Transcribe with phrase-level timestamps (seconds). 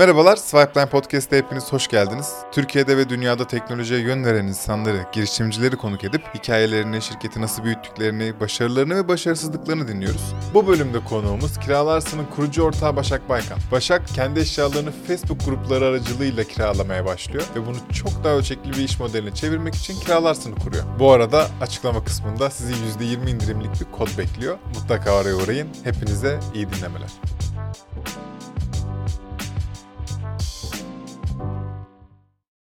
[0.00, 2.32] Merhabalar, Swipeline Podcast'te hepiniz hoş geldiniz.
[2.52, 8.96] Türkiye'de ve dünyada teknolojiye yön veren insanları, girişimcileri konuk edip hikayelerini, şirketi nasıl büyüttüklerini, başarılarını
[8.96, 10.34] ve başarısızlıklarını dinliyoruz.
[10.54, 13.58] Bu bölümde konuğumuz Kiralarsın'ın kurucu ortağı Başak Baykan.
[13.72, 19.00] Başak kendi eşyalarını Facebook grupları aracılığıyla kiralamaya başlıyor ve bunu çok daha ölçekli bir iş
[19.00, 20.84] modeline çevirmek için Kiralarsın'ı kuruyor.
[20.98, 24.58] Bu arada açıklama kısmında sizi %20 indirimlik bir kod bekliyor.
[24.74, 25.68] Mutlaka oraya uğrayın.
[25.84, 27.10] Hepinize iyi dinlemeler.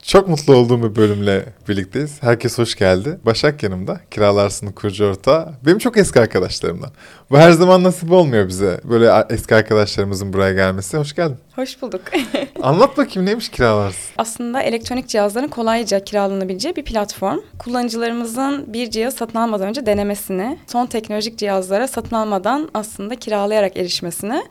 [0.09, 2.23] Çok mutlu olduğum bir bölümle birlikteyiz.
[2.23, 3.19] Herkes hoş geldi.
[3.25, 3.99] Başak yanımda.
[4.11, 5.53] Kiralarsın'ın kurucu ortağı.
[5.65, 6.89] Benim çok eski arkadaşlarımdan.
[7.31, 8.81] Bu her zaman nasip olmuyor bize.
[8.83, 10.97] Böyle eski arkadaşlarımızın buraya gelmesi.
[10.97, 11.37] Hoş geldin.
[11.59, 12.01] Hoş bulduk.
[12.61, 14.13] Anlat bakayım neymiş kiralarsın?
[14.17, 17.39] Aslında elektronik cihazların kolayca kiralanabileceği bir platform.
[17.59, 24.43] Kullanıcılarımızın bir cihaz satın almadan önce denemesini, son teknolojik cihazlara satın almadan aslında kiralayarak erişmesini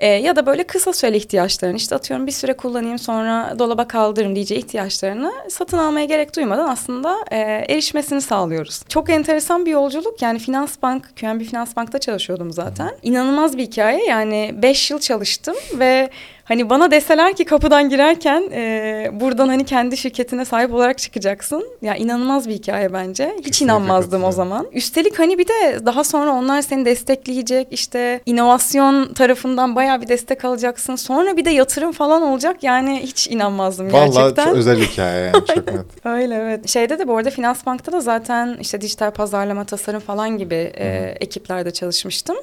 [0.00, 4.34] e, ya da böyle kısa süreli ihtiyaçlarını işte atıyorum bir süre kullanayım sonra dolaba kaldırırım
[4.34, 8.82] diyeceği ihtiyaçlarını satın almaya gerek duymadan aslında e, erişmesini sağlıyoruz.
[8.88, 12.90] Çok enteresan bir yolculuk yani Finans Bank, QNB Finans Bank'ta çalışıyordum zaten.
[13.02, 16.10] İnanılmaz bir hikaye yani beş yıl çalıştım ve
[16.48, 21.64] Hani bana deseler ki kapıdan girerken e, buradan hani kendi şirketine sahip olarak çıkacaksın.
[21.82, 23.34] Ya inanılmaz bir hikaye bence.
[23.38, 24.66] Hiç Kesinlikle inanmazdım o zaman.
[24.72, 27.68] Üstelik hani bir de daha sonra onlar seni destekleyecek.
[27.70, 30.96] işte inovasyon tarafından bayağı bir destek alacaksın.
[30.96, 32.62] Sonra bir de yatırım falan olacak.
[32.62, 34.46] Yani hiç inanmazdım Vallahi gerçekten.
[34.46, 36.06] Vallahi özel hikaye yani çok net.
[36.06, 36.68] Öyle evet.
[36.68, 41.14] Şeyde de bu arada Finans Bank'ta da zaten işte dijital pazarlama, tasarım falan gibi e,
[41.20, 42.36] ekiplerde çalışmıştım.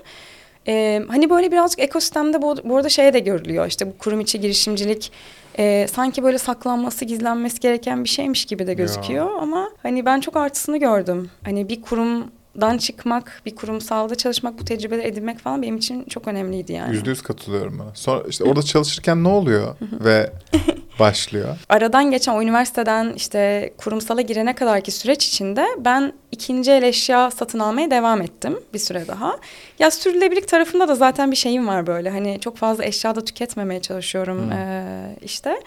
[0.67, 3.67] Ee, hani böyle birazcık ekosistemde bu, bu arada şey de görülüyor.
[3.67, 5.11] İşte bu kurum içi girişimcilik
[5.57, 9.29] e, sanki böyle saklanması, gizlenmesi gereken bir şeymiş gibi de gözüküyor.
[9.29, 9.37] Ya.
[9.41, 11.29] Ama hani ben çok artısını gördüm.
[11.43, 16.27] Hani bir kurum dan çıkmak, bir kurumsalda çalışmak, bu tecrübeleri edinmek falan benim için çok
[16.27, 16.93] önemliydi yani.
[16.93, 17.95] Yüzde yüz katılıyorum bana.
[17.95, 20.31] Sonra işte orada çalışırken ne oluyor ve
[20.99, 21.57] başlıyor?
[21.69, 27.59] Aradan geçen o üniversiteden işte kurumsala girene kadarki süreç içinde ben ikinci el eşya satın
[27.59, 29.37] almaya devam ettim bir süre daha.
[29.79, 32.09] Ya sürdürülebilirlik tarafında da zaten bir şeyim var böyle.
[32.09, 34.51] Hani çok fazla eşya da tüketmemeye çalışıyorum hmm.
[34.51, 35.59] ee, işte.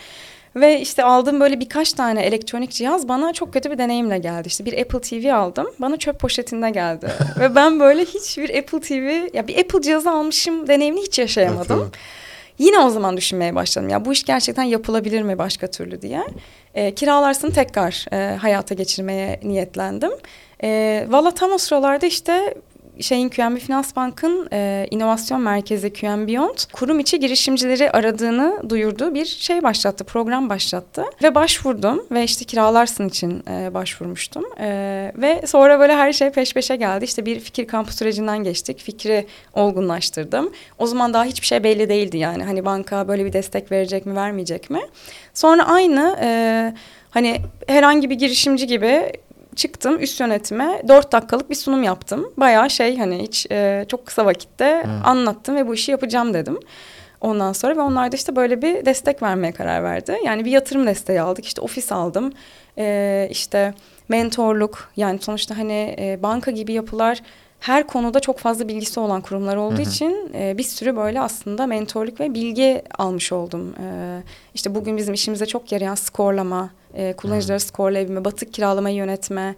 [0.57, 4.49] Ve işte aldığım böyle birkaç tane elektronik cihaz bana çok kötü bir deneyimle geldi.
[4.49, 5.67] İşte bir Apple TV aldım.
[5.79, 7.09] Bana çöp poşetinde geldi.
[7.41, 11.91] Ve ben böyle hiçbir Apple TV ya bir Apple cihazı almışım deneyimini hiç yaşayamadım.
[12.59, 13.89] Yine o zaman düşünmeye başladım.
[13.89, 16.23] Ya bu iş gerçekten yapılabilir mi başka türlü diye.
[16.75, 20.11] E, kiralarsın tekrar e, hayata geçirmeye niyetlendim.
[20.63, 22.55] E, Valla tam o sıralarda işte
[23.01, 29.25] şeyin QNB Finans Bank'ın e, inovasyon merkezi QNB Beyond kurum içi girişimcileri aradığını duyurduğu bir
[29.25, 34.69] şey başlattı, program başlattı ve başvurdum ve işte kiralarsın için e, başvurmuştum e,
[35.17, 37.05] ve sonra böyle her şey peş peşe geldi.
[37.05, 40.53] İşte bir fikir kampı sürecinden geçtik, fikri olgunlaştırdım.
[40.79, 44.17] O zaman daha hiçbir şey belli değildi yani hani banka böyle bir destek verecek mi
[44.17, 44.81] vermeyecek mi?
[45.35, 46.29] Sonra aynı e,
[47.11, 49.13] hani herhangi bir girişimci gibi
[49.59, 52.33] çıktım üst yönetime dört dakikalık bir sunum yaptım.
[52.37, 55.07] Bayağı şey hani hiç e, çok kısa vakitte hmm.
[55.07, 56.59] anlattım ve bu işi yapacağım dedim.
[57.21, 60.19] Ondan sonra ve onlar da işte böyle bir destek vermeye karar verdi.
[60.25, 61.45] Yani bir yatırım desteği aldık.
[61.45, 62.33] İşte ofis aldım.
[62.79, 63.75] Ee, işte
[64.09, 67.23] mentorluk yani sonuçta hani e, banka gibi yapılar
[67.61, 69.91] her konuda çok fazla bilgisi olan kurumlar olduğu hı hı.
[69.91, 73.75] için e, bir sürü böyle aslında mentorluk ve bilgi almış oldum.
[73.83, 74.19] E,
[74.55, 79.55] işte bugün bizim işimize çok yarayan skorlama, e, kullanıcıları skorlayabilme, batık kiralamayı yönetme,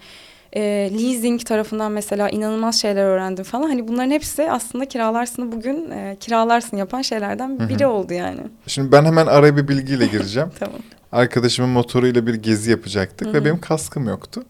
[0.52, 0.60] e,
[0.92, 3.68] leasing tarafından mesela inanılmaz şeyler öğrendim falan.
[3.68, 7.92] Hani bunların hepsi aslında kiralarsını bugün e, kiralarsın yapan şeylerden biri Hı-hı.
[7.92, 8.40] oldu yani.
[8.66, 10.48] Şimdi ben hemen araya bir bilgiyle gireceğim.
[10.58, 10.80] tamam.
[11.12, 13.34] Arkadaşımın motoruyla bir gezi yapacaktık Hı-hı.
[13.34, 14.42] ve benim kaskım yoktu.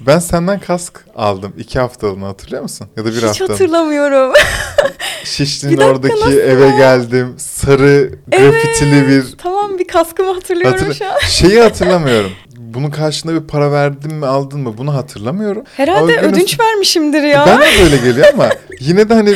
[0.00, 1.52] Ben senden kask aldım.
[1.58, 2.88] iki haftalığını hatırlıyor musun?
[2.96, 3.44] Ya da bir hafta.
[3.44, 4.32] Hiç hatırlamıyorum.
[5.24, 7.34] Şişli'nin oradaki eve geldim.
[7.38, 9.38] Sarı grafitili evet, bir...
[9.38, 10.94] Tamam bir kaskımı hatırlıyorum Hatırla...
[10.94, 11.18] şu an.
[11.28, 12.30] Şeyi hatırlamıyorum.
[12.56, 15.64] Bunun karşında bir para verdin mi aldın mı bunu hatırlamıyorum.
[15.76, 17.44] Herhalde ödünç vermişimdir ya.
[17.46, 18.48] Ben de böyle geliyor ama
[18.80, 19.34] yine de hani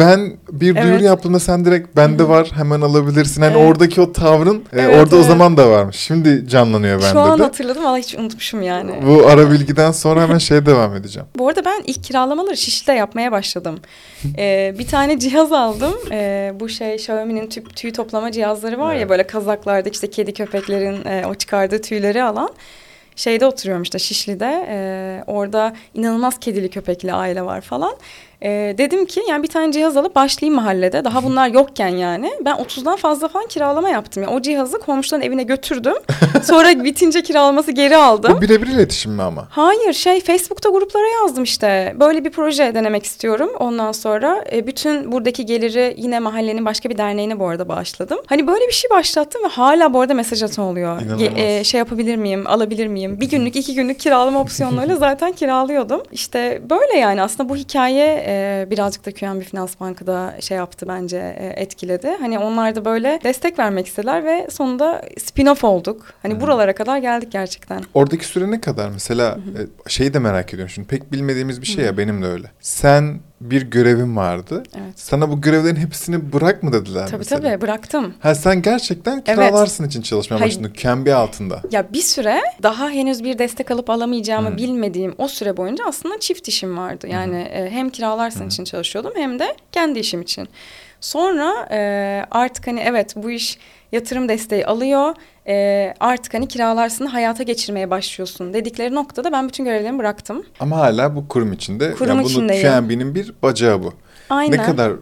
[0.00, 0.82] ben bir evet.
[0.82, 3.42] duyuru yaptığımda sen direkt bende var hemen alabilirsin.
[3.42, 3.68] Hani evet.
[3.68, 5.24] oradaki o tavrın e, evet, orada evet.
[5.24, 5.96] o zaman da varmış.
[5.96, 7.12] Şimdi canlanıyor bende de.
[7.12, 7.42] Şu an de.
[7.42, 8.92] hatırladım ama hiç unutmuşum yani.
[9.06, 11.28] Bu ara bilgiden sonra hemen şeye devam edeceğim.
[11.38, 13.78] Bu arada ben ilk kiralamaları Şişli'de yapmaya başladım.
[14.38, 15.94] ee, bir tane cihaz aldım.
[16.10, 19.00] Ee, bu şey Xiaomi'nin tüy, tüy toplama cihazları var evet.
[19.00, 22.50] ya böyle kazaklarda işte kedi köpeklerin e, o çıkardığı tüyleri alan
[23.16, 24.66] şeyde oturuyorum işte Şişli'de.
[24.68, 24.78] E,
[25.26, 27.92] orada inanılmaz kedili köpekli aile var falan.
[28.42, 31.04] Ee, dedim ki yani bir tane cihaz alıp başlayayım mahallede.
[31.04, 32.30] Daha bunlar yokken yani.
[32.44, 34.22] Ben 30'dan fazla falan kiralama yaptım.
[34.22, 35.94] Yani o cihazı komşuların evine götürdüm.
[36.42, 38.34] Sonra bitince kiralaması geri aldım.
[38.36, 39.48] Bu birebir iletişim mi ama?
[39.50, 41.94] Hayır şey Facebook'ta gruplara yazdım işte.
[42.00, 43.50] Böyle bir proje denemek istiyorum.
[43.58, 48.18] Ondan sonra e, bütün buradaki geliri yine mahallenin başka bir derneğine bu arada bağışladım.
[48.26, 51.02] Hani böyle bir şey başlattım ve hala bu arada mesaj atan oluyor.
[51.02, 51.38] İnanılmaz.
[51.38, 53.20] E, şey yapabilir miyim, alabilir miyim?
[53.20, 56.02] Bir günlük, iki günlük kiralama opsiyonlarıyla zaten kiralıyordum.
[56.12, 60.88] İşte böyle yani aslında bu hikaye e, birazcık da QNB Finans Bank'ı da şey yaptı
[60.88, 62.16] bence e, etkiledi.
[62.20, 66.06] Hani onlar da böyle destek vermek istediler ve sonunda spin-off olduk.
[66.22, 67.82] Hani buralara kadar geldik gerçekten.
[67.94, 68.90] Oradaki süre ne kadar?
[68.90, 69.38] Mesela
[69.86, 70.88] e, şeyi de merak ediyorum şimdi.
[70.88, 72.50] Pek bilmediğimiz bir şey ya benim de öyle.
[72.60, 74.62] Sen bir görevin vardı.
[74.78, 74.92] Evet.
[75.00, 77.42] Sana bu görevlerin hepsini bırak mı dediler Tabii mesela?
[77.42, 78.14] tabii bıraktım.
[78.20, 79.24] Ha sen gerçekten Evet.
[79.26, 80.50] kiralarsın için çalışmaya Hayır.
[80.52, 80.72] başladın.
[80.76, 81.62] Kendi altında.
[81.70, 84.56] Ya bir süre daha henüz bir destek alıp alamayacağımı Hı.
[84.56, 87.06] bilmediğim o süre boyunca aslında çift işim vardı.
[87.10, 90.48] Yani e, hem kiralarsın için çalışıyordum hem de kendi işim için.
[91.00, 91.80] Sonra e,
[92.30, 93.58] artık hani evet bu iş
[93.92, 95.14] yatırım desteği alıyor.
[95.48, 100.46] E, artık hani kiralarsın hayata geçirmeye başlıyorsun dedikleri noktada ben bütün görevlerimi bıraktım.
[100.60, 101.92] Ama hala bu kurum içinde.
[101.94, 102.68] Kurum yani bunu içindeyim.
[102.68, 103.92] QNB'nin bir bacağı bu.
[104.30, 104.58] Aynen.
[104.58, 104.92] Ne kadar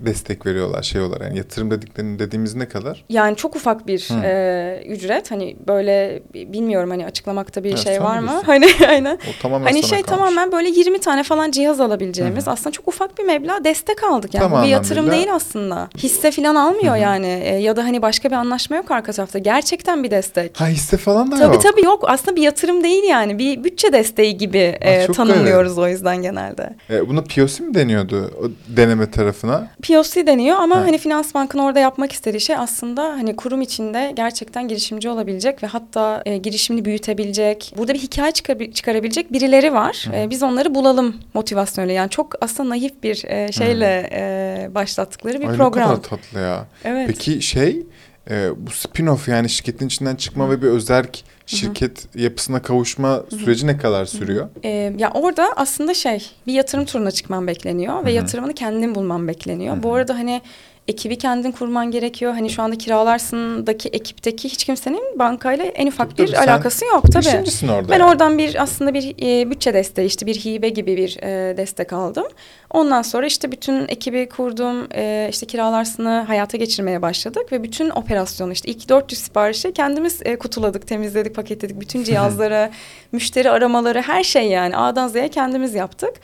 [0.00, 3.04] destek veriyorlar şey olarak yani yatırım dediklerini dediğimiz ne kadar?
[3.08, 4.14] Yani çok ufak bir Hı.
[4.26, 8.42] e, ücret hani böyle bilmiyorum hani açıklamakta bir Evet, şey var mı?
[8.46, 9.14] Hani aynen.
[9.16, 10.06] O tamamen Hani şey kalmış.
[10.06, 14.34] tamamen böyle 20 tane falan cihaz alabileceğimiz aslında çok ufak bir meblağ destek aldık.
[14.34, 15.88] Yani Tam bu bir yatırım anlamıyla- değil aslında.
[15.98, 19.38] Hisse falan almıyor yani E, ya da hani başka bir anlaşma yok arka tarafta.
[19.38, 20.60] Gerçekten bir destek.
[20.60, 21.62] Ha hisse falan da Tabii yok.
[21.62, 25.88] tabii yok aslında bir yatırım değil yani bir bütçe desteği gibi e, çok tanımlıyoruz o
[25.88, 26.74] yüzden genelde.
[26.90, 28.46] E, buna POC mi deniyordu o
[28.76, 29.68] deneme tarafına?
[29.88, 30.80] POC deniyor ama Ha.
[30.80, 35.66] hani Finans Bank'ın orada yapmak istediği şey aslında hani kurum içinde gerçekten girişimci olabilecek ve
[35.66, 37.72] hatta e, girişimini büyütebilecek.
[37.78, 40.06] Burada bir hikaye çıkar- çıkarabilecek birileri var.
[40.14, 41.94] E, biz onları bulalım motivasyonuyla.
[41.94, 45.88] Yani çok aslında naif bir e, şeyle e, başlattıkları bir Ay ne program.
[45.88, 46.66] kadar tatlı ya.
[46.84, 47.06] Evet.
[47.08, 47.82] Peki şey
[48.30, 53.78] e, bu spin-off yani şirketin içinden çıkma ve bir özerk şirket yapısına kavuşma süreci ne
[53.78, 54.48] kadar sürüyor?
[54.64, 54.68] E,
[54.98, 59.82] ya orada aslında şey bir yatırım turuna çıkman bekleniyor ve yatırımını kendin bulman bekleniyor.
[59.82, 60.42] Bu arada hani
[60.88, 62.32] ekibi kendin kurman gerekiyor.
[62.32, 67.12] Hani şu anda kiralarsındaki ekipteki hiç kimsenin bankayla en ufak Tabii bir tabii, alakası yok
[67.12, 67.28] tabii.
[67.72, 67.88] Orada.
[67.88, 68.10] Ben yani.
[68.10, 72.26] oradan bir aslında bir e, bütçe desteği işte bir hibe gibi bir e, destek aldım.
[72.70, 74.88] Ondan sonra işte bütün ekibi kurdum.
[74.94, 80.36] E, işte kiralarsını hayata geçirmeye başladık ve bütün operasyonu işte ilk 400 siparişi kendimiz e,
[80.38, 81.80] kutuladık, temizledik, paketledik.
[81.80, 82.70] Bütün cihazları,
[83.12, 86.14] müşteri aramaları her şey yani A'dan Z'ye kendimiz yaptık.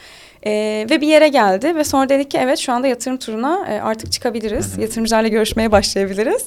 [0.47, 3.81] E, ve bir yere geldi ve sonra dedik ki evet şu anda yatırım turuna e,
[3.81, 4.79] artık çıkabiliriz.
[4.79, 6.47] Yatırımcılarla görüşmeye başlayabiliriz.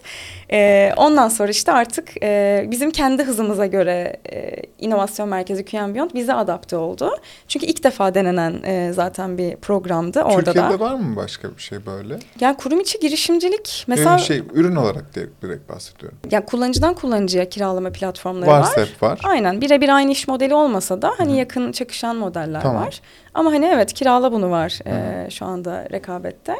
[0.51, 6.11] E, ondan sonra işte artık e, bizim kendi hızımıza göre e, inovasyon merkezi QM Beyond
[6.13, 7.11] bize adapte oldu.
[7.47, 10.79] Çünkü ilk defa denenen e, zaten bir programdı orada Türkiye'de da.
[10.79, 12.19] var mı başka bir şey böyle?
[12.39, 16.17] Yani kurum içi girişimcilik Mesela şey ürün olarak direkt, direkt bahsediyorum.
[16.31, 18.67] yani kullanıcıdan kullanıcıya kiralama platformları var.
[18.75, 19.19] Hep var.
[19.23, 22.85] Aynen birebir aynı iş modeli olmasa da hani yakın çakışan modeller Tamam.
[22.85, 23.01] var.
[23.33, 26.55] Ama hani evet kirala bunu var e, şu anda rekabette.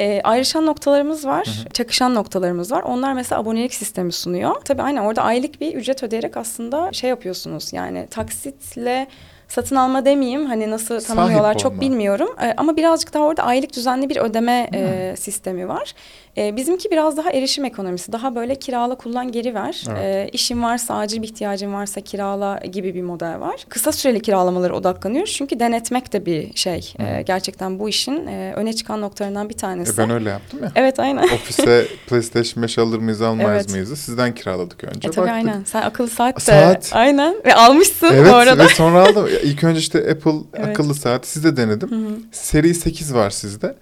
[0.00, 2.82] E, ayrışan noktalarımız var, çakışan noktalarımız var.
[2.82, 4.54] Onlar mesela abonelik sistemi sunuyor.
[4.64, 7.72] Tabii aynen orada aylık bir ücret ödeyerek aslında şey yapıyorsunuz.
[7.72, 9.06] Yani taksitle
[9.48, 12.28] satın alma demeyeyim hani nasıl tanımlıyorlar çok bilmiyorum.
[12.42, 15.94] E, ama birazcık daha orada aylık düzenli bir ödeme e, sistemi var.
[16.36, 18.12] E, bizimki biraz daha erişim ekonomisi.
[18.12, 19.84] Daha böyle kirala kullan geri ver.
[19.88, 19.98] Evet.
[20.02, 23.66] E, işin varsa acil bir ihtiyacın varsa kirala gibi bir model var.
[23.68, 25.32] Kısa süreli kiralamalara odaklanıyoruz.
[25.32, 26.94] Çünkü denetmek de bir şey.
[26.98, 29.98] E, gerçekten bu işin e, öne çıkan noktalarından bir E tanesi.
[29.98, 30.72] ben öyle yaptım ya.
[30.74, 31.22] Evet aynen.
[31.22, 33.70] Ofise PlayStation 5 alır mıyız almayız Evet.
[33.70, 33.98] mıyız?
[34.00, 35.08] Sizden kiraladık önce.
[35.08, 35.34] E tabii Baktık.
[35.48, 35.64] aynen.
[35.64, 36.40] Sen akıllı saat de.
[36.40, 36.90] Saat.
[36.92, 37.34] Aynen.
[37.46, 38.64] Ve almışsın Evet bu arada.
[38.64, 39.28] ve sonra aldım.
[39.42, 40.68] İlk önce işte Apple Evet.
[40.68, 42.16] akıllı saat sizde denedim.
[42.32, 43.74] Seri 8 var sizde.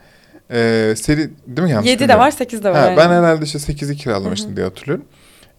[0.53, 2.77] Ee, seri değil mi yanlış 7 de var 8 de var.
[2.79, 2.97] Ha, aynen.
[2.97, 5.05] ben herhalde işte 8'i kiralamıştım diye hatırlıyorum.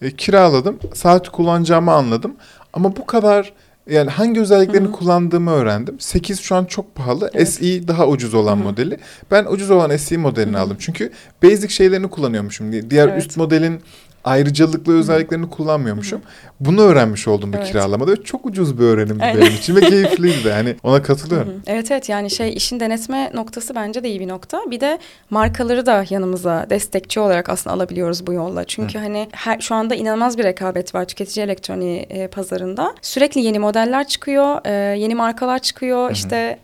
[0.02, 0.78] E, kiraladım.
[0.94, 2.34] Saati kullanacağımı anladım.
[2.72, 3.52] Ama bu kadar
[3.90, 6.00] yani hangi özelliklerini kullandığımı öğrendim.
[6.00, 7.30] 8 şu an çok pahalı.
[7.34, 7.48] Evet.
[7.48, 8.98] SE daha ucuz olan modeli.
[9.30, 10.76] Ben ucuz olan SE modelini aldım.
[10.80, 11.10] Çünkü
[11.42, 12.72] basic şeylerini kullanıyormuşum.
[12.72, 13.18] Di- Diğer Evet.
[13.26, 13.80] üst modelin
[14.24, 16.20] ayrıcalıklı özelliklerini kullanmıyormuşum.
[16.60, 17.66] Bunu öğrenmiş oldum bu Evet.
[17.68, 19.40] kiralamada ve çok ucuz bir öğrenimdi Aynen.
[19.40, 20.50] benim için ve keyifliydi.
[20.50, 21.48] Hani ona katılıyorum.
[21.48, 21.60] Hı hı.
[21.66, 24.60] Evet evet yani şey işin denetme noktası bence de iyi bir nokta.
[24.70, 24.98] Bir de
[25.30, 28.64] markaları da yanımıza destekçi olarak aslında alabiliyoruz bu yolla.
[28.64, 32.94] Çünkü hani her, şu anda inanılmaz bir rekabet var tüketici elektroniği e, pazarında.
[33.02, 36.10] Sürekli yeni modeller çıkıyor, e, yeni markalar çıkıyor.
[36.10, 36.58] İşte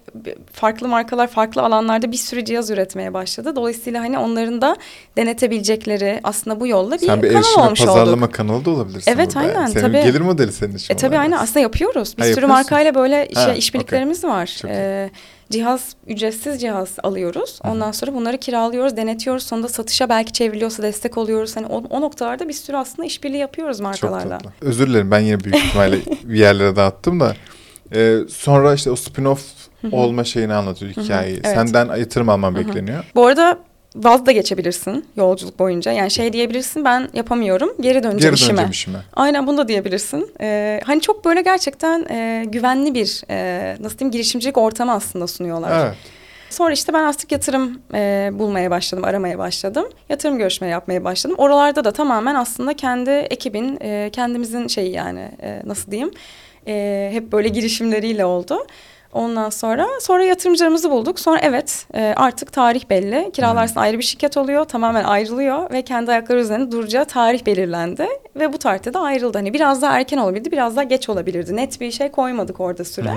[0.52, 3.56] farklı markalar farklı alanlarda bir sürü cihaz üretmeye başladı.
[3.56, 4.76] Dolayısıyla hani onların da
[5.16, 8.34] denetebilecekleri aslında bu yolla bir, Sen bir kanal ve olmuş pazarlama olduk.
[8.34, 9.38] kanalı da olabilirsin Evet, burada.
[9.48, 10.02] aynen, Senin tabii.
[10.02, 10.94] gelir modeli senin için.
[10.94, 12.14] E tabii aynen aslında yapıyoruz.
[12.16, 12.48] Bir Ha, sürü yapıyorsun.
[12.56, 14.46] markayla böyle Ha, şey işbirliklerimiz var.
[14.62, 14.74] Çok iyi.
[14.74, 15.10] Ee,
[15.50, 17.58] cihaz ücretsiz cihaz alıyoruz.
[17.64, 19.42] Ondan sonra bunları kiralıyoruz, denetiyoruz.
[19.42, 21.56] Sonunda satışa belki çevriliyorsa destek oluyoruz.
[21.56, 24.38] Hani o, o noktalarda bir sürü aslında işbirliği yapıyoruz Çok markalarla.
[24.38, 24.52] tatlı.
[24.60, 27.34] Özür dilerim ben yine büyük ihtimalle bir yerlere dağıttım da.
[27.94, 29.38] Ee, sonra işte o spin-off
[29.92, 31.40] olma şeyini anlatıyor hikayeyi.
[31.44, 31.54] evet.
[31.56, 33.04] Senden yatırım alman bekleniyor.
[33.14, 33.58] Bu arada
[33.96, 35.92] vaz da geçebilirsin yolculuk boyunca.
[35.92, 38.50] Yani şey diyebilirsin ben yapamıyorum geri döneceğim Geri işime.
[38.50, 38.98] döneceğim işime.
[39.16, 40.30] Aynen bunu da diyebilirsin.
[40.40, 45.84] Ee, hani çok böyle gerçekten e, güvenli bir e, nasıl diyeyim girişimcilik ortamı aslında sunuyorlar.
[45.86, 45.96] Evet.
[46.50, 49.84] Sonra işte ben artık yatırım e, bulmaya başladım, aramaya başladım.
[50.08, 51.36] Yatırım görüşme yapmaya başladım.
[51.38, 56.10] Oralarda da tamamen aslında kendi ekibin, e, kendimizin şeyi yani e, nasıl diyeyim,
[56.66, 58.66] e, hep böyle girişimleriyle oldu.
[59.12, 61.20] Ondan sonra sonra yatırımcılarımızı bulduk.
[61.20, 63.30] Sonra evet e, artık tarih belli.
[63.32, 64.64] Kiralarsın ayrı bir şirket oluyor.
[64.64, 68.08] Tamamen ayrılıyor ve kendi ayakları üzerinde duracağı tarih belirlendi.
[68.36, 69.38] Ve bu tarihte de ayrıldı.
[69.38, 71.56] Hani biraz daha erken olabilirdi, biraz daha geç olabilirdi.
[71.56, 73.08] Net bir şey koymadık orada süre.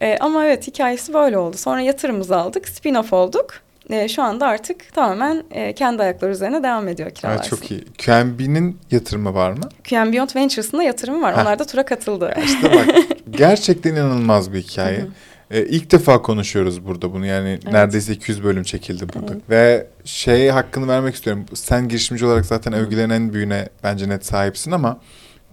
[0.00, 1.56] E, ama evet hikayesi böyle oldu.
[1.56, 3.54] Sonra yatırımımızı aldık, spin-off olduk.
[3.90, 7.36] E, şu anda artık tamamen e, kendi ayakları üzerine devam ediyor kiralar.
[7.36, 7.84] Evet, çok iyi.
[7.84, 9.68] QNB'nin yatırımı var mı?
[9.88, 11.36] QM Beyond Ventures'ın da yatırımı var.
[11.36, 11.42] Heh.
[11.42, 12.34] Onlar da tura katıldı.
[12.44, 12.86] İşte bak
[13.30, 15.04] gerçekten inanılmaz bir hikaye.
[15.50, 19.32] Ee, ilk defa konuşuyoruz burada bunu yani neredeyse 200 bölüm çekildi burada.
[19.50, 21.44] Ve şey hakkını vermek istiyorum.
[21.54, 25.00] Sen girişimci olarak zaten övgülerin en büyüğüne bence net sahipsin ama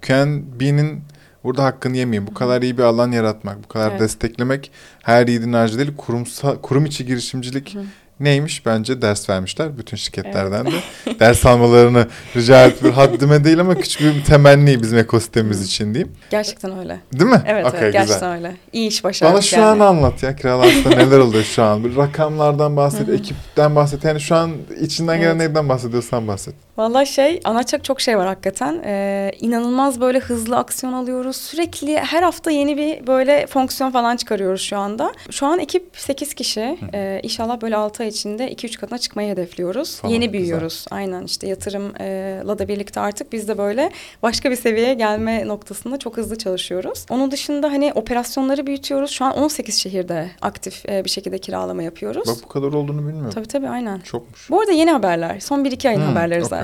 [0.07, 1.01] QNB'nin
[1.43, 2.27] burada hakkını yemeyeyim.
[2.27, 3.99] Bu kadar iyi bir alan yaratmak, bu kadar Evet.
[3.99, 4.71] desteklemek
[5.03, 5.91] her yiğidin harcı değil.
[5.97, 7.77] Kurumsal, kurum içi girişimcilik
[8.19, 10.71] neymiş bence ders vermişler bütün şirketlerden de.
[11.19, 12.99] Ders almalarını rica etmiyorum.
[12.99, 16.11] Haddime değil ama küçük bir temenni bizim ekosistemimiz için diyeyim.
[16.29, 16.99] Gerçekten öyle.
[17.13, 17.41] Değil mi?
[17.47, 18.05] Evet, Okey, evet güzel.
[18.07, 18.55] gerçekten öyle.
[18.73, 19.65] İyi iş başardık Bana şu yani.
[19.83, 21.83] an anlat ya Kiralarsa neler oluyor şu an.
[21.83, 24.03] Bir rakamlardan bahset, ekipten bahset.
[24.03, 24.51] Yani şu an
[24.81, 25.47] içinden gelen Evet.
[25.47, 26.55] neyden bahsediyorsan bahset.
[26.77, 28.81] Vallahi şey anlatacak çok şey var hakikaten.
[28.85, 31.35] Ee, inanılmaz böyle hızlı aksiyon alıyoruz.
[31.35, 35.11] Sürekli her hafta yeni bir böyle fonksiyon falan çıkarıyoruz şu anda.
[35.31, 36.77] Şu an ekip 8 kişi.
[36.93, 39.95] Ee, inşallah böyle 6 ay içinde 2-3 katına çıkmayı hedefliyoruz.
[39.99, 40.41] Falan, yeni güzel.
[40.41, 40.85] büyüyoruz.
[40.91, 43.91] Aynen işte yatırımla da birlikte artık biz de böyle
[44.23, 47.05] başka bir seviyeye gelme noktasında çok hızlı çalışıyoruz.
[47.09, 49.11] Onun dışında hani operasyonları büyütüyoruz.
[49.11, 52.27] Şu an 18 şehirde aktif e, bir şekilde kiralama yapıyoruz.
[52.27, 53.31] Bak bu kadar olduğunu bilmiyorum.
[53.35, 53.99] Tabii tabii aynen.
[53.99, 54.49] Çokmuş.
[54.49, 55.39] Bu arada yeni haberler.
[55.39, 56.62] Son 1-2 ayın Hmm, haberleri zaten.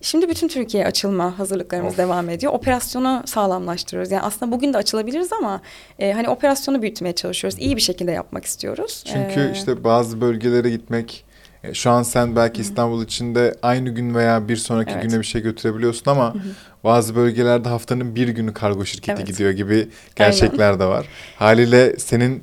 [0.00, 1.98] Şimdi bütün Türkiye'ye açılma hazırlıklarımız Of.
[1.98, 2.52] devam ediyor.
[2.52, 4.10] Operasyonu sağlamlaştırıyoruz.
[4.12, 5.60] Yani aslında bugün de açılabiliriz ama
[5.98, 7.58] e, hani operasyonu büyütmeye çalışıyoruz.
[7.58, 9.04] İyi bir şekilde yapmak istiyoruz.
[9.06, 11.24] Çünkü Ee, işte bazı bölgelere gitmek
[11.64, 15.02] e, şu an sen belki İstanbul içinde aynı gün veya bir sonraki Evet.
[15.02, 16.34] güne bir şey götürebiliyorsun ama
[16.84, 19.26] bazı bölgelerde haftanın bir günü kargo şirketi Evet.
[19.26, 21.06] gidiyor gibi gerçekler de var.
[21.36, 22.42] Haliyle senin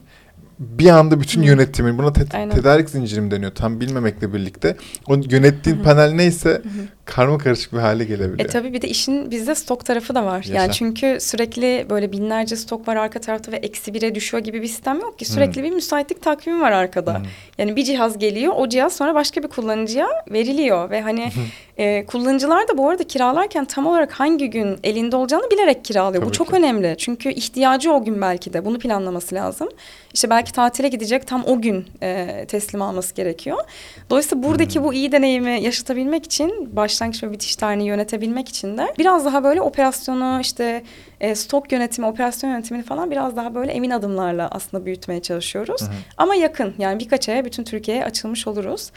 [0.62, 2.56] bir anda bütün yönetimin buna te- Aynen.
[2.56, 4.78] tedarik zinciri mi deniyor tam bilmemekle birlikte
[5.08, 6.62] o yönettiğin panel neyse
[7.06, 8.40] karma karışık bir hale gelebiliyor.
[8.40, 10.38] E tabii bir de işin bizde stok tarafı da var.
[10.38, 10.54] Yaşa.
[10.54, 14.68] Yani çünkü sürekli böyle binlerce stok var arka tarafta ve eksi bire düşüyor gibi bir
[14.68, 15.26] sistem yok ki.
[15.26, 17.22] Sürekli bir müsaitlik takvimi var arkada.
[17.58, 20.90] Yani bir cihaz geliyor o cihaz sonra başka bir kullanıcıya veriliyor.
[20.90, 21.32] Ve hani
[21.78, 26.22] e, kullanıcılar da bu arada kiralarken tam olarak hangi gün elinde olacağını bilerek kiralıyor.
[26.24, 26.56] Tabii bu çok ki.
[26.56, 26.96] önemli.
[26.98, 29.70] Çünkü ihtiyacı o gün belki de bunu planlaması lazım.
[30.14, 33.58] İşte belki tatile gidecek tam o gün e, teslim alması gerekiyor.
[34.10, 34.86] Dolayısıyla buradaki Hmm.
[34.86, 39.62] bu iyi deneyimi yaşatabilmek için başlangıç ve bitiş tarihini yönetebilmek için de biraz daha böyle
[39.62, 40.84] operasyonu işte
[41.22, 45.82] e, stok yönetimi, operasyon yönetimini falan biraz daha böyle emin adımlarla aslında büyütmeye çalışıyoruz.
[46.18, 48.92] Ama yakın yani birkaç aya bütün Türkiye'ye açılmış oluruz.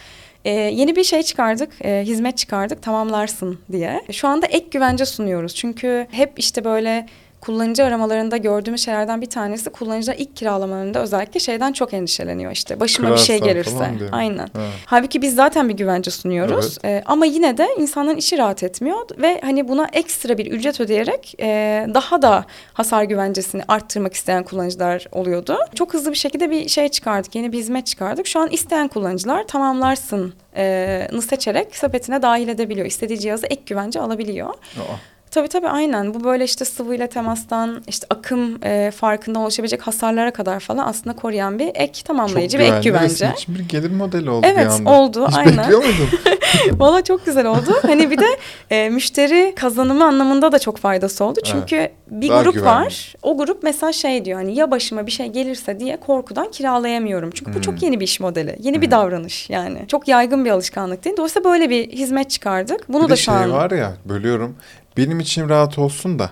[0.45, 4.03] Ee, yeni bir şey çıkardık, e, hizmet çıkardık tamamlarsın diye.
[4.13, 5.55] Şu anda ek güvence sunuyoruz.
[5.55, 7.07] Çünkü hep işte böyle
[7.47, 12.81] kullanıcı aramalarında gördüğümüz şeylerden bir tanesi kullanıcılar ilk kiralamalarında özellikle şeyden çok endişeleniyor işte.
[12.81, 13.91] Başıma bir şey gelirse.
[14.13, 14.39] Aynen.
[14.39, 14.61] Ha.
[14.87, 16.79] Halbuki biz zaten bir güvence sunuyoruz.
[16.85, 21.35] Ee, ama yine de insanların işi rahat etmiyor ve hani buna ekstra bir ücret ödeyerek
[21.41, 25.59] e, daha da hasar güvencesini arttırmak isteyen kullanıcılar oluyordu.
[25.75, 28.27] Çok hızlı bir şekilde bir şey çıkardık, yeni bir hizmet çıkardık.
[28.27, 32.87] Şu an isteyen kullanıcılar tamamlarsın e, seçerek sepetine dahil edebiliyor.
[32.87, 34.49] İstediği cihazı ek güvence alabiliyor.
[34.49, 35.14] Aa.
[35.35, 36.15] Tabii tabii aynen.
[36.15, 41.59] Bu böyle işte sıvıyla temastan işte akım e, farkında oluşabilecek hasarlara kadar falan aslında koruyan
[41.59, 43.33] bir ek tamamlayıcı ve ek güvence.
[43.37, 44.91] için bir gelir modeli oldu bir Evet anda.
[44.91, 45.59] oldu Hiç aynen.
[45.59, 46.09] bekliyor muydun?
[46.81, 47.75] Valla çok güzel oldu.
[47.83, 48.27] Hani bir de
[48.71, 51.41] e, müşteri kazanımı anlamında da çok faydası oldu.
[51.45, 52.87] Çünkü bir Daha grup güvenli.
[52.87, 53.15] var.
[53.23, 57.31] O grup mesela şey diyor hani ya başıma bir şey gelirse diye korkudan kiralayamıyorum.
[57.35, 57.63] Çünkü bu Hmm.
[57.63, 58.57] çok yeni bir iş modeli.
[58.61, 59.79] Yeni bir davranış yani.
[59.89, 61.17] Çok yaygın bir alışkanlık değil.
[61.17, 62.89] Dolayısıyla böyle bir hizmet çıkardık.
[62.89, 64.57] Bunu bir da de şu şey an var ya bölüyorum.
[64.97, 66.31] Benim içim rahat olsun da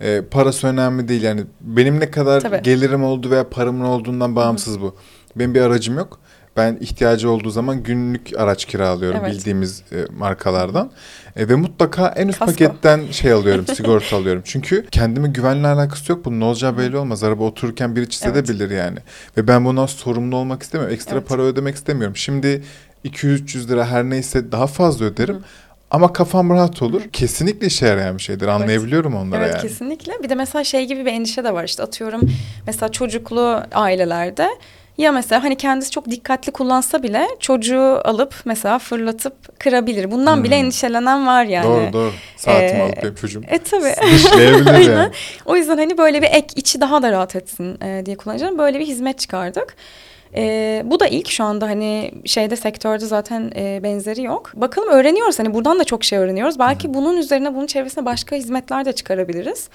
[0.00, 2.62] E, parası önemli değil yani benim ne kadar Tabii.
[2.62, 4.96] gelirim oldu veya paramın olduğundan bağımsız bu.
[5.36, 6.18] Benim bir aracım yok.
[6.56, 9.34] Ben ihtiyacı olduğu zaman günlük araç kiralıyorum Evet.
[9.34, 10.90] bildiğimiz e, markalardan.
[11.36, 12.52] E, ve mutlaka en üst Kasko.
[12.64, 14.42] paketten şey alıyorum, sigorta alıyorum.
[14.44, 16.24] Çünkü kendime güvenle alakası yok.
[16.24, 17.24] Bunun ne olacağı belli olmaz.
[17.24, 18.98] Araba otururken biri çizebilir yani.
[19.36, 20.94] Ve ben bundan sorumlu olmak istemiyorum.
[20.94, 21.28] Ekstra Evet.
[21.28, 22.16] para ödemek istemiyorum.
[22.16, 22.62] Şimdi
[23.04, 25.36] 200-300 lira her neyse daha fazla öderim.
[25.92, 27.02] Ama kafam rahat olur.
[27.12, 28.46] Kesinlikle işe yarayan bir şeydir.
[28.48, 29.62] Anlayabiliyorum onlara Evet yani.
[29.62, 30.12] kesinlikle.
[30.22, 32.20] Bir de mesela şey gibi bir endişe de var işte atıyorum
[32.66, 34.48] mesela çocuklu ailelerde
[34.98, 40.10] ya mesela hani kendisi çok dikkatli kullansa bile çocuğu alıp mesela fırlatıp kırabilir.
[40.10, 40.64] Bundan bile Hmm.
[40.64, 41.64] endişelenen var yani.
[41.66, 42.12] Doğru doğru.
[42.36, 43.94] Saatimi Ee, alıp benim çocuğum E tabii.
[44.14, 45.12] dişleyebilir yani.
[45.46, 48.58] O yüzden hani böyle bir ek içi daha da rahat etsin e, diye kullanacağım.
[48.58, 49.76] Böyle bir hizmet çıkardık.
[50.36, 54.50] E, bu da ilk şu anda hani şeyde sektörde zaten e, benzeri yok.
[54.54, 56.58] Bakalım öğreniyoruz hani buradan da çok şey öğreniyoruz.
[56.58, 59.68] Belki bunun üzerine bunun çevresine başka hizmetler de çıkarabiliriz.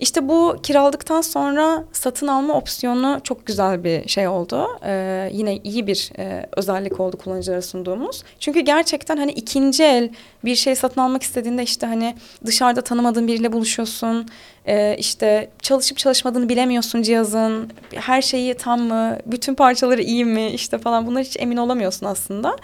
[0.00, 4.66] İşte bu kiraladıktan sonra satın alma opsiyonu çok güzel bir şey oldu.
[4.84, 8.22] Ee, yine iyi bir e, özellik oldu kullanıcılara sunduğumuz.
[8.40, 10.10] Çünkü gerçekten hani ikinci el
[10.44, 14.28] bir şey satın almak istediğinde işte hani dışarıda tanımadığın biriyle buluşuyorsun.
[14.66, 17.70] Ee, işte çalışıp çalışmadığını bilemiyorsun cihazın.
[17.94, 19.18] Her şeyi tam mı?
[19.26, 20.50] Bütün parçaları iyi mi?
[20.50, 22.56] işte falan bunlar hiç emin olamıyorsun aslında.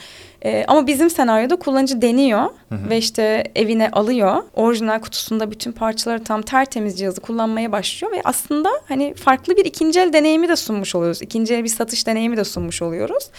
[0.45, 2.45] Ee, ama bizim senaryoda kullanıcı deniyor
[2.91, 4.43] ve işte evine alıyor.
[4.55, 10.01] Orijinal kutusunda bütün parçaları tam tertemiz cihazı kullanmaya başlıyor ve aslında hani farklı bir ikinci
[10.01, 11.23] el deneyimi de sunmuş oluyoruz.
[11.23, 13.31] İkinci el bir satış deneyimi de sunmuş oluyoruz.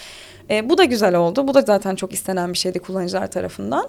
[0.49, 1.47] Ee, bu da güzel oldu.
[1.47, 3.87] Bu da zaten çok istenen bir şeydi kullanıcılar tarafından.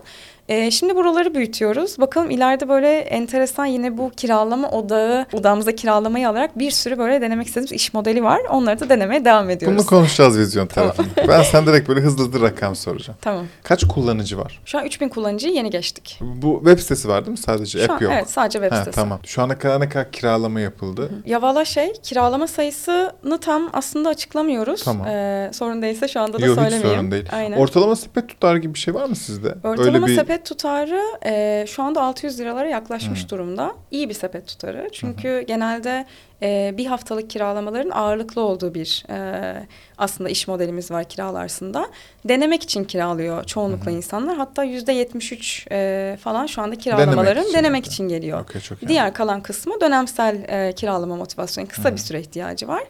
[0.48, 1.98] Ee, şimdi buraları büyütüyoruz.
[1.98, 7.46] Bakalım ileride böyle enteresan yine bu kiralama odağı, odamıza kiralamayı alarak bir sürü böyle denemek
[7.46, 8.40] istediğimiz iş modeli var.
[8.50, 9.78] Onları da denemeye devam ediyoruz.
[9.78, 10.92] Bunu konuşacağız vizyon Tamam.
[10.92, 11.28] tarafında.
[11.28, 13.18] ben sen direkt böyle hızlı hızlı rakam soracağım.
[13.22, 13.46] Tamam.
[13.62, 14.60] Kaç kullanıcı var?
[14.64, 16.18] Şu an 3000 kullanıcıyı yeni geçtik.
[16.20, 17.38] Bu web sitesi var değil mi?
[17.38, 18.12] Sadece Şu app an, yok.
[18.16, 18.94] Evet sadece web Ha, sitesi.
[18.96, 19.20] tamam.
[19.26, 21.10] Şu ana kadar ne kadar kiralama yapıldı?
[21.26, 24.84] Ya valla şey kiralama sayısını tam aslında açıklamıyoruz.
[24.84, 25.06] Tamam.
[25.06, 27.24] Ee, sorun değilse şu anda da Yok hiç sorun değil.
[27.32, 27.56] Aynen.
[27.56, 29.54] Ortalama sepet tutar gibi bir şey var mı sizde?
[29.64, 33.28] Ortalama bir sepet tutarı e, şu anda 600 liralara yaklaşmış Hı.
[33.28, 33.74] durumda.
[33.90, 34.88] İyi bir sepet tutarı.
[34.92, 36.06] Çünkü genelde
[36.42, 39.66] e, bir haftalık kiralamaların ağırlıklı olduğu bir e,
[39.98, 41.86] aslında iş modelimiz var kiralarsında.
[42.24, 44.36] Denemek için kiralıyor çoğunlukla insanlar.
[44.36, 48.40] Hatta yüzde 73 e, falan şu anda kiralamaların için denemek için geliyor.
[48.40, 48.88] Okey çok iyi.
[48.88, 51.68] Diğer kalan kısmı dönemsel e, kiralama motivasyonu.
[51.68, 51.92] Kısa Hı.
[51.92, 52.82] bir süre ihtiyacı var.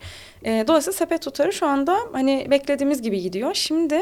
[0.45, 3.55] E, dolayısıyla sepet tutarı şu anda hani beklediğimiz gibi gidiyor.
[3.55, 4.01] Şimdi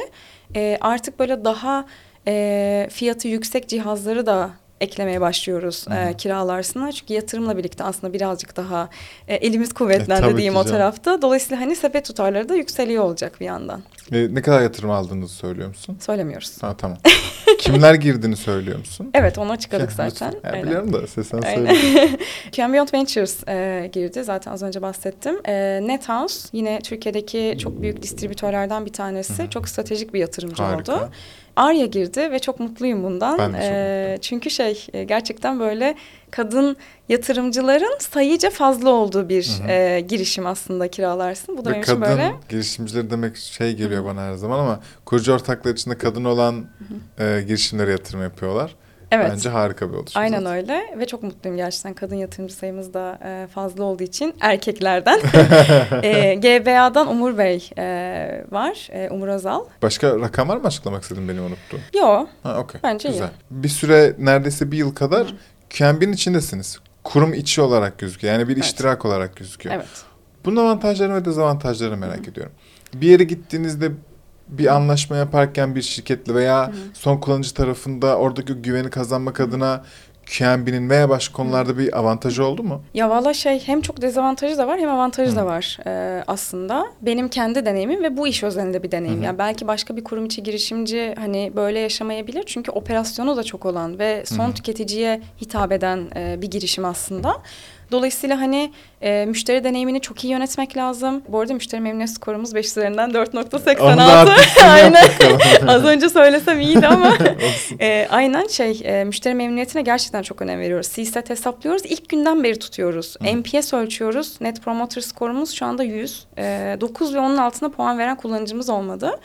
[0.57, 1.87] e, artık böyle daha
[2.27, 4.51] e, fiyatı yüksek cihazları da
[4.85, 6.93] eklemeye başlıyoruz e, kiralarsına.
[6.93, 8.89] Çünkü yatırımla birlikte aslında birazcık daha
[9.29, 11.23] e, elimiz kuvvetlendi E, diyeyim o tarafta.
[11.23, 13.83] Dolayısıyla hani sepet tutarları da yükseliyor olacak bir yandan.
[14.13, 15.97] E, ne kadar yatırım aldığınızı söylüyor musun?
[16.01, 16.63] Söylemiyoruz.
[16.63, 16.99] Ha tamam.
[17.59, 19.11] Kimler girdiğini söylüyor musun?
[19.15, 20.09] Evet onu açıkladık Lütfen.
[20.09, 20.33] zaten.
[20.45, 20.63] Ya, Aynen.
[20.67, 21.75] biliyorum da sen sen Aynen.
[21.75, 22.19] söyle.
[22.75, 24.25] Beyond Ventures e, girdi.
[24.25, 25.37] Zaten az önce bahsettim.
[25.47, 29.51] E, NetHouse yine Türkiye'deki çok büyük distribütörlerden bir tanesi.
[29.51, 30.95] Çok stratejik bir yatırımcı Harika.
[30.95, 31.11] oldu.
[31.57, 33.39] Arya girdi ve çok mutluyum bundan.
[33.39, 33.69] Ben de çok E,
[34.01, 34.21] mutluyum.
[34.21, 35.95] çünkü şey e, gerçekten böyle
[36.31, 36.77] kadın
[37.09, 39.71] yatırımcıların sayıca fazla olduğu bir Hı hı.
[39.71, 41.57] e, girişim aslında kiralarsın.
[41.57, 44.81] Bu da Ve benim için kadın böyle girişimcileri demek şey geliyor bana her zaman ama
[45.05, 46.65] kurucu ortaklar içinde kadın olan
[47.19, 48.75] e, girişimlere yatırım yapıyorlar.
[49.11, 49.31] Evet.
[49.33, 50.23] Bence harika bir oluşum.
[50.23, 50.57] Aynen zaten.
[50.57, 55.19] öyle ve çok mutluyum gerçekten kadın yatırımcı sayımız da e, fazla olduğu için erkeklerden.
[56.03, 57.85] e, GBA'dan Umur Bey e,
[58.51, 59.65] var, e, Umur Özal.
[59.83, 61.81] Başka rakam var mı açıklamak istedim benim unuttuğum?
[61.95, 62.81] Yo, Ha okey.
[62.85, 63.13] Bence iyi.
[63.13, 63.31] Güzel.
[63.51, 65.35] Bir süre neredeyse bir yıl kadar
[65.79, 66.79] QMB'nin içindesiniz.
[67.05, 68.35] Kurum içi olarak gözüküyor.
[68.35, 68.65] Yani bir Evet.
[68.65, 69.75] iştirak olarak gözüküyor.
[69.75, 69.87] evet.
[70.45, 72.53] Bunun avantajlarını ve dezavantajlarını merak ediyorum.
[72.95, 73.91] Bir yere gittiğinizde
[74.59, 79.85] bir anlaşma yaparken bir şirketle veya son kullanıcı tarafında oradaki güveni kazanmak adına
[80.39, 82.83] QMB'nin veya başka konularda bir avantajı oldu mu?
[82.95, 86.87] Ya valla şey hem çok dezavantajı da var hem avantajı da var e, aslında.
[87.03, 89.23] Benim kendi deneyimim ve bu iş özelinde bir deneyim.
[89.23, 92.43] Yani belki başka bir kurum içi girişimci hani böyle yaşamayabilir.
[92.47, 97.37] Çünkü operasyonu da çok olan ve son tüketiciye hitap eden e, bir girişim aslında.
[97.93, 101.23] Dolayısıyla hani e, müşteri deneyimini çok iyi yönetmek lazım.
[101.29, 104.03] Bu arada müşteri memnuniyet skorumuz 5 üzerinden Onu da 4.86.
[104.03, 105.05] arttırsın Aynen.
[105.69, 107.15] Az önce söylesem iyiydi ama.
[107.81, 110.89] E, aynen şey e, müşteri memnuniyetine gerçekten çok önem veriyoruz.
[110.93, 111.83] CSAT hesaplıyoruz.
[111.85, 113.17] İlk günden beri tutuyoruz.
[113.23, 113.37] Hı.
[113.37, 114.41] NPS ölçüyoruz.
[114.41, 116.27] Net Promoter skorumuz şu anda 100.
[116.39, 119.21] E, 9 ve onun altında puan veren kullanıcımız olmadı.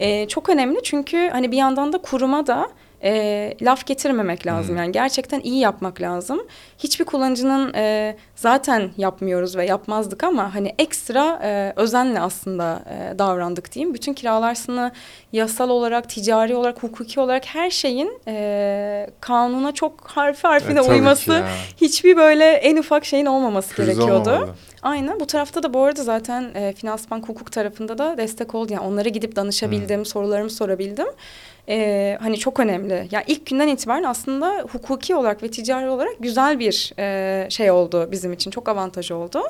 [0.00, 2.68] E, çok önemli çünkü hani bir yandan da kuruma da
[3.02, 4.76] e, laf getirmemek lazım.
[4.76, 6.40] Yani gerçekten iyi yapmak lazım.
[6.78, 13.72] Hiçbir kullanıcının e, zaten yapmıyoruz ve yapmazdık ama hani ekstra e, özenle aslında e, davrandık
[13.72, 13.94] diyeyim.
[13.94, 14.92] Bütün kiralarsını
[15.32, 21.42] yasal olarak, ticari olarak, hukuki olarak her şeyin e, kanuna çok harfi harfine E, uyması,
[21.80, 24.30] hiçbir böyle en ufak şeyin olmaması Kriz gerekiyordu.
[24.30, 24.54] olmamalı.
[24.82, 28.72] Aynen bu tarafta da bu arada zaten e, finansman hukuk tarafında da destek oldu.
[28.72, 31.06] Yani onlara gidip danışabildim, sorularımı sorabildim.
[31.68, 33.08] E, hani çok önemli.
[33.10, 38.08] Ya ilk günden itibaren aslında hukuki olarak ve ticari olarak güzel bir e, şey oldu
[38.12, 38.50] bizim için.
[38.50, 39.42] Çok avantaj oldu.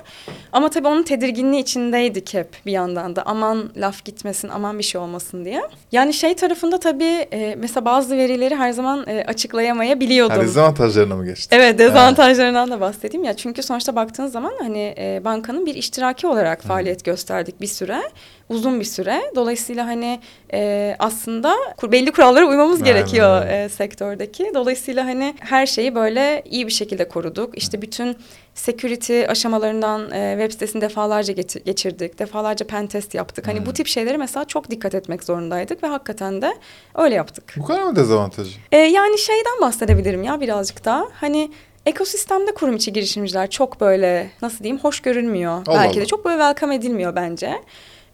[0.53, 3.23] Ama tabii onun tedirginliği içindeydik hep bir yandan da.
[3.27, 5.63] Aman laf gitmesin, aman bir şey olmasın diye.
[5.93, 10.37] Yani şey tarafında tabii e, mesela bazı verileri her zaman e, açıklayamayabiliyordum.
[10.37, 11.57] Ha, dezavantajlarına mı geçti?
[11.57, 13.37] Evet dezavantajlarından da bahsedeyim ya.
[13.37, 18.03] Çünkü sonuçta baktığınız zaman hani e, bankanın bir iştiraki olarak faaliyet gösterdik bir süre.
[18.49, 19.23] Uzun bir süre.
[19.37, 20.21] Dolayısıyla hani
[20.53, 24.51] e, aslında kur- belli kurallara uymamız Aynen gerekiyor e, sektördeki.
[24.55, 27.59] Dolayısıyla hani her şeyi böyle iyi bir şekilde koruduk.
[27.59, 28.17] İşte bütün
[28.55, 31.33] security aşamalarından e, web sitesini defalarca
[31.65, 32.19] geçirdik.
[32.19, 33.49] Defalarca pen test yaptık.
[33.49, 36.55] Hani bu tip şeyleri mesela çok dikkat etmek zorundaydık ve hakikaten de
[36.95, 37.55] öyle yaptık.
[37.57, 38.59] Bu kadar mı dezavantajı?
[38.73, 41.05] Ee, yani şeyden bahsedebilirim ya birazcık daha.
[41.13, 41.51] Hani
[41.87, 45.53] ekosistemde kurum içi girişimciler çok böyle nasıl diyeyim hoş görülmüyor.
[45.67, 46.01] Allah Belki Allah.
[46.01, 47.63] de çok böyle welcome edilmiyor bence.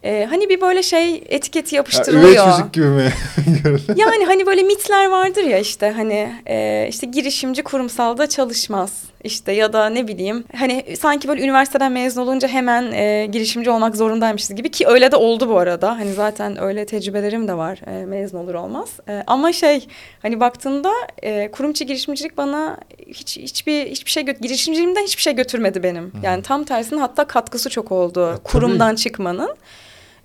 [0.05, 2.29] Ee, hani bir böyle şey etiketi yapıştırılıyor.
[2.29, 3.09] üvey çocuk gibi mi?
[3.95, 8.91] Yani hani böyle mitler vardır ya işte hani e, işte girişimci kurumsalda çalışmaz
[9.23, 13.95] işte ya da ne bileyim hani sanki böyle üniversiteden mezun olunca hemen e, girişimci olmak
[13.95, 18.05] zorundaymışız gibi ki öyle de oldu bu arada hani zaten öyle tecrübelerim de var e,
[18.05, 19.87] mezun olur olmaz E, ama şey
[20.21, 20.91] hani baktığında
[21.23, 26.43] e, kurum içi girişimcilik bana hiç hiçbir hiçbir şey girişimciliğimden hiçbir şey götürmedi benim yani
[26.43, 28.43] tam tersine hatta katkısı çok oldu tabii.
[28.43, 29.55] kurumdan çıkmanın.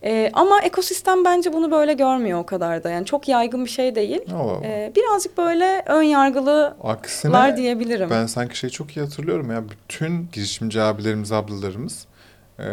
[0.04, 2.90] Ee, ama ekosistem bence bunu böyle görmüyor o kadar da.
[2.90, 4.20] Yani çok yaygın bir şey değil.
[4.64, 8.10] Ee, birazcık böyle ön yargılılar Aksine diyebilirim.
[8.10, 9.64] ben sanki şeyi çok iyi hatırlıyorum ya.
[9.68, 12.06] Bütün girişimci abilerimiz, ablalarımız
[12.58, 12.64] e,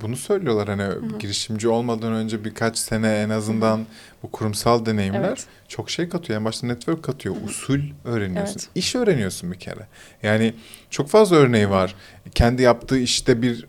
[0.00, 0.68] bunu söylüyorlar.
[0.68, 3.84] Hani girişimci olmadan önce birkaç sene en azından
[4.22, 5.46] bu kurumsal deneyimler Evet.
[5.68, 6.38] çok şey katıyor.
[6.38, 7.34] En başta network katıyor.
[7.46, 8.54] Usul öğreniyorsun.
[8.54, 8.68] Evet.
[8.74, 9.86] İş öğreniyorsun bir kere.
[10.22, 10.54] Yani
[10.90, 11.94] çok fazla örneği var.
[12.34, 13.66] Kendi yaptığı işte bir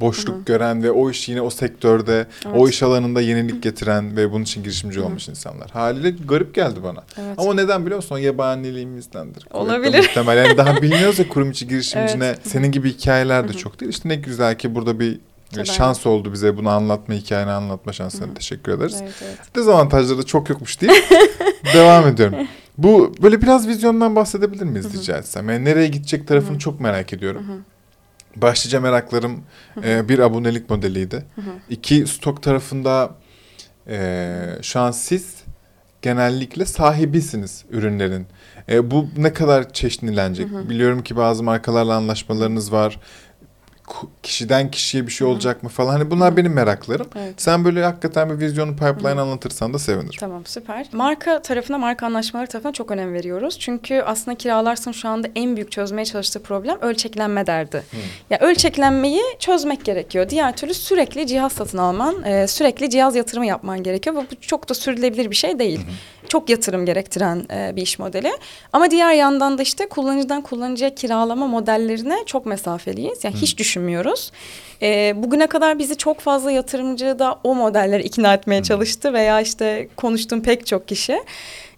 [0.00, 2.74] boşluk gören ve o iş yine o sektörde, o Evet.
[2.74, 5.70] iş alanında yenilik getiren ve bunun için girişimci olmuş insanlar.
[5.70, 7.04] Haliyle garip geldi bana.
[7.18, 7.34] Evet.
[7.38, 8.14] Ama neden biliyor musun?
[8.14, 9.46] O yabaniliğimizdendir.
[9.52, 9.98] Olabilir.
[9.98, 10.36] Muhtemel.
[10.36, 12.26] Yani daha bilmiyoruz ya kurum içi girişimcine.
[12.26, 12.38] Evet.
[12.44, 13.90] Senin gibi hikayeler de çok değil.
[13.90, 15.20] İşte ne güzel ki burada bir
[15.54, 15.66] Tabii.
[15.66, 18.98] şans oldu bize bunu anlatma, hikayeni anlatma şansına teşekkür ederiz.
[19.02, 19.38] Evet, evet.
[19.56, 21.04] Dezavantajları da çok yokmuş deyip
[21.74, 22.36] devam ediyorum.
[22.78, 25.48] Bu böyle biraz vizyondan bahsedebilir miyiz rica etsem?
[25.50, 27.46] Yani nereye gidecek tarafını çok merak ediyorum.
[28.36, 29.42] Başlıca meraklarım
[29.84, 31.24] e, bir abonelik modeliydi.
[31.70, 33.14] İki stok tarafında
[33.88, 35.34] e, şu an siz
[36.02, 38.26] genellikle sahibisiniz ürünlerin.
[38.68, 40.46] E, bu ne kadar çeşitlenecek?
[40.68, 43.00] Biliyorum ki bazı markalarla anlaşmalarınız var.
[44.22, 45.92] Kişiden kişiye bir şey olacak mı falan.
[45.92, 47.06] Hani bunlar benim meraklarım.
[47.16, 47.34] Evet.
[47.36, 50.18] Sen böyle hakikaten bir vizyonu pipeline anlatırsan da sevinirim.
[50.20, 50.86] Tamam süper.
[50.92, 53.58] Marka tarafına, marka anlaşmaları tarafına çok önem veriyoruz.
[53.58, 57.82] Çünkü aslında kiralarsın şu anda en büyük çözmeye çalıştığı problem ölçeklenme derdi.
[58.30, 60.28] Ya ölçeklenmeyi çözmek gerekiyor.
[60.28, 64.68] Diğer türlü sürekli cihaz satın alman, e, sürekli cihaz yatırımı yapman gerekiyor ve bu çok
[64.68, 65.80] da sürdürülebilir bir şey değil.
[66.28, 68.32] Çok yatırım gerektiren e, bir iş modeli.
[68.72, 73.24] Ama diğer yandan da işte kullanıcıdan kullanıcıya kiralama modellerine çok mesafeliyiz.
[73.24, 74.32] Yani hiç düşünmüyoruz.
[74.82, 79.88] E, bugüne kadar bizi çok fazla yatırımcı da o modelleri ikna etmeye çalıştı veya işte
[79.96, 81.22] konuştuğum pek çok kişi.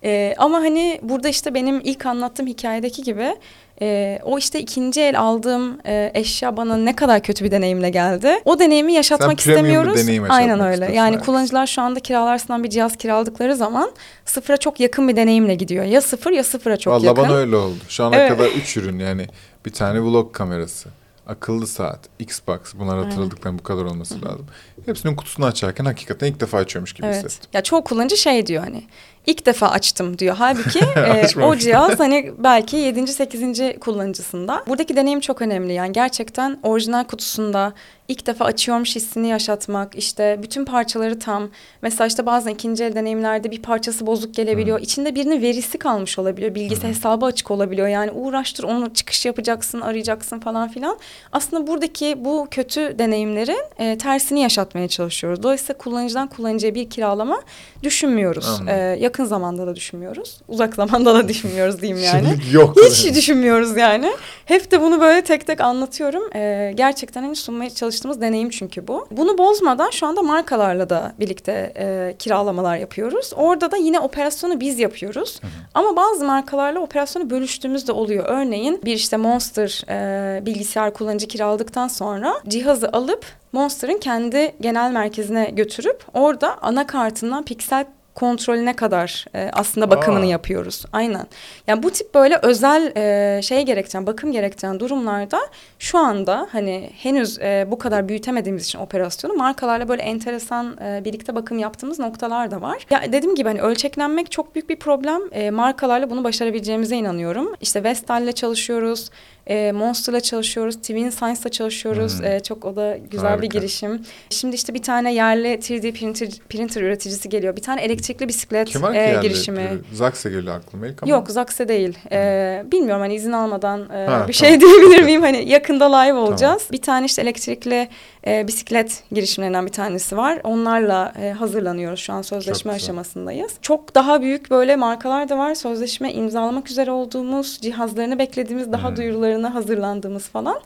[0.04, 3.36] E, ama hani burada işte benim ilk anlattığım hikayedeki gibi
[3.82, 8.40] e, o işte ikinci el aldığım e, eşya bana ne kadar kötü bir deneyimle geldi.
[8.44, 10.02] O deneyimi yaşatmak Sen istemiyoruz.
[10.02, 10.94] deneyim yaşatmak Aynen öyle.
[10.94, 11.26] Yani evet.
[11.26, 13.90] kullanıcılar şu anda kiralarsından bir cihaz kiraladıkları zaman
[14.24, 15.84] sıfıra çok yakın bir deneyimle gidiyor.
[15.84, 17.24] Ya sıfır ya sıfıra çok Vallahi yakın.
[17.24, 17.78] bana öyle oldu.
[17.88, 18.28] Şu ana Evet.
[18.28, 19.26] kadar üç ürün yani
[19.66, 20.88] bir tane vlog kamerası,
[21.26, 24.46] akıllı saat, Xbox bunlar hatırladıklarım bu kadar olması lazım.
[24.86, 27.16] Hepsinin kutusunu açarken hakikaten ilk defa açıyormuş gibi Evet.
[27.16, 27.50] hissettim.
[27.52, 28.84] Ya çoğu kullanıcı şey diyor hani
[29.26, 30.36] ilk defa açtım diyor.
[30.38, 33.06] Halbuki e, o cihaz hani belki 7.
[33.06, 33.60] 8.
[33.80, 34.64] kullanıcısında.
[34.66, 37.72] Buradaki deneyim çok önemli yani gerçekten orijinal kutusunda
[38.08, 41.48] ilk defa açıyormuş hissini yaşatmak işte bütün parçaları tam.
[41.82, 44.80] Mesela işte bazen ikinci el deneyimlerde bir parçası bozuk gelebiliyor.
[44.80, 46.54] İçinde birinin verisi kalmış olabiliyor.
[46.54, 47.88] Bilgisi hesabı açık olabiliyor.
[47.88, 50.98] Yani uğraştır onu çıkış yapacaksın arayacaksın falan filan.
[51.32, 55.42] Aslında buradaki bu kötü deneyimlerin e, tersini yaşatmaya çalışıyoruz.
[55.42, 57.42] Dolayısıyla kullanıcıdan kullanıcıya bir kiralama
[57.82, 58.46] düşünmüyoruz.
[58.48, 58.68] Anladım.
[58.68, 60.40] E, yakın zamanda da düşünmüyoruz.
[60.48, 62.28] Uzak zamanda da düşünmüyoruz diyeyim yani.
[62.52, 62.76] Yok.
[62.90, 64.12] Hiç düşünmüyoruz yani.
[64.44, 66.22] Hep de bunu böyle tek tek anlatıyorum.
[66.34, 69.06] Ee, gerçekten hani sunmaya çalıştığımız deneyim çünkü bu.
[69.10, 73.32] Bunu bozmadan şu anda markalarla da birlikte e, kiralamalar yapıyoruz.
[73.36, 75.40] Orada da yine operasyonu biz yapıyoruz.
[75.74, 78.24] Ama bazı markalarla operasyonu bölüştüğümüz de oluyor.
[78.28, 85.50] Örneğin bir işte Monster e, bilgisayar kullanıcı kiraladıktan sonra cihazı alıp Monster'ın kendi genel merkezine
[85.52, 90.28] götürüp orada anakartından piksel kontrolüne kadar e, aslında bakımını Aa.
[90.28, 90.84] yapıyoruz.
[90.92, 91.26] Aynen.
[91.66, 95.38] Yani bu tip böyle özel e, şey gerektiren, bakım gerektiren durumlarda
[95.78, 101.34] şu anda hani henüz e, bu kadar büyütemediğimiz için operasyonu markalarla böyle enteresan e, birlikte
[101.34, 102.86] bakım yaptığımız noktalar da var.
[102.90, 105.20] Ya dediğim gibi hani ölçeklenmek çok büyük bir problem.
[105.32, 107.54] E, markalarla bunu başarabileceğimize inanıyorum.
[107.60, 109.10] İşte Vestal'le çalışıyoruz.
[109.46, 112.18] E, Monster'la çalışıyoruz, Twin Science'la çalışıyoruz.
[112.18, 112.26] Hmm.
[112.26, 113.42] E, çok o da güzel Harika.
[113.42, 114.02] bir girişim.
[114.30, 117.56] Şimdi işte bir tane yerli 3D printer, printer üreticisi geliyor.
[117.56, 119.20] Bir tane elektrikli bisiklet Kim e, yerli?
[119.22, 119.68] girişimi.
[119.92, 121.12] Zax'a geliyor aklıma ilk ama.
[121.12, 121.98] Yok Zakse değil.
[122.12, 124.32] Ee, bilmiyorum hani izin almadan e, Ha, bir tamam.
[124.32, 125.22] şey diyebilir miyim?
[125.22, 126.68] Hani yakında live olacağız.
[126.72, 127.88] Bir tane işte elektrikli
[128.26, 130.40] e, bisiklet girişimlerinden bir tanesi var.
[130.44, 132.84] Onlarla e, hazırlanıyoruz şu an sözleşme güzel.
[132.84, 133.52] aşamasındayız.
[133.62, 135.54] Çok daha büyük böyle markalar da var.
[135.54, 138.96] Sözleşme imzalamak üzere olduğumuz, cihazlarını beklediğimiz, daha Hmm.
[139.36, 140.60] Duyurularına hazırlandığımız falan.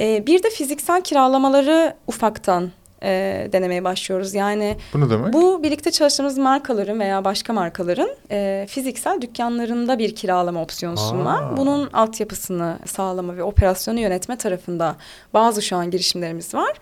[0.00, 2.70] E, bir de fiziksel kiralamaları ufaktan
[3.02, 4.34] e, denemeye başlıyoruz.
[4.34, 5.32] Yani Bu ne demek?
[5.32, 11.38] bu birlikte çalıştığımız markaların veya başka markaların e, fiziksel dükkanlarında bir kiralama opsiyonu sunma.
[11.38, 11.56] Aa.
[11.56, 14.96] Bunun altyapısını sağlama ve operasyonu yönetme tarafında
[15.34, 16.72] bazı şu an girişimlerimiz var.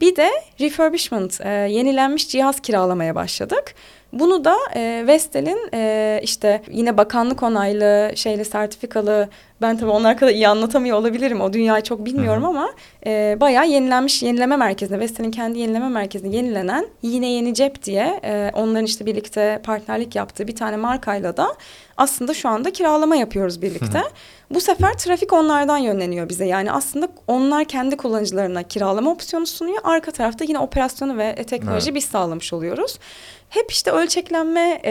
[0.00, 0.30] Bir de
[0.60, 3.74] refurbishment, e, yenilenmiş cihaz kiralamaya başladık.
[4.12, 9.28] Bunu da e, Vestel'in e, işte yine bakanlık onaylı, şeyle sertifikalı,
[9.62, 11.40] ben tabii onlar kadar iyi anlatamıyor olabilirim.
[11.40, 12.50] O dünyayı çok bilmiyorum Hı hı.
[12.50, 12.70] ama
[13.06, 18.50] e, bayağı yenilenmiş yenileme merkezinde, Vestel'in kendi yenileme merkezinde yenilenen yine yeni cep diye e,
[18.54, 21.54] onların işte birlikte partnerlik yaptığı bir tane markayla da
[21.96, 24.02] aslında şu anda kiralama yapıyoruz birlikte.
[24.50, 26.44] Bu sefer trafik onlardan yönleniyor bize.
[26.46, 29.78] Yani aslında onlar kendi kullanıcılarına kiralama opsiyonu sunuyor.
[29.84, 31.94] Arka tarafta yine operasyonu ve e, teknoloji Evet.
[31.94, 32.98] biz sağlamış oluyoruz.
[33.48, 34.90] Hep işte ölçeklenme e,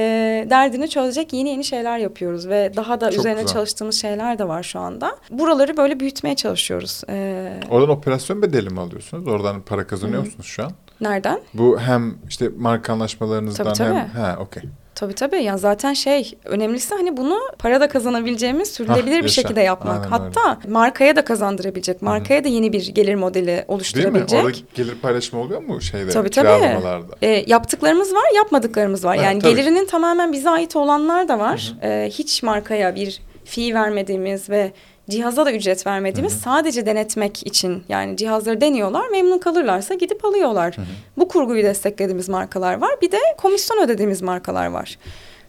[0.49, 3.53] derdini çözecek yeni yeni şeyler yapıyoruz ve daha da Çok üzerine güzel.
[3.53, 5.15] çalıştığımız şeyler de var şu anda.
[5.29, 7.01] Buraları böyle büyütmeye çalışıyoruz.
[7.09, 9.27] E, Oradan operasyon bedeli mi alıyorsunuz?
[9.27, 10.25] Oradan para kazanıyor Hı.
[10.25, 10.71] musunuz şu an?
[11.01, 11.39] Nereden?
[11.53, 13.97] Bu hem işte marka anlaşmalarınızdan Tabii, tabii.
[13.97, 14.07] hem...
[14.07, 14.63] Ha okey.
[14.95, 19.61] Tabii tabii ya zaten şey önemlisi hani bunu para da kazanabileceğimiz sürdürülebilir Hah, bir şekilde
[19.61, 19.97] yapmak.
[19.97, 23.65] Aynen Hatta markaya da kazandırabilecek, markaya da yeni bir gelir modeli Değil mi?
[23.67, 24.45] oluşturabilecek.
[24.45, 26.09] Orada gelir paylaşımı oluyor mu şeyde?
[26.09, 26.81] Tabii, tabii.
[27.21, 29.15] E, yaptıklarımız var, yapmadıklarımız var.
[29.15, 29.55] Evet, yani tabii.
[29.55, 31.73] gelirinin tamamen bize ait olanlar da var.
[31.83, 34.71] E, hiç markaya bir fee vermediğimiz ve
[35.09, 40.75] cihaza da ücret vermediğimiz sadece denetmek için yani cihazları deniyorlar memnun kalırlarsa gidip alıyorlar.
[41.17, 42.91] Bu kurguyu desteklediğimiz markalar var.
[43.01, 44.97] Bir de komisyon ödediğimiz markalar var.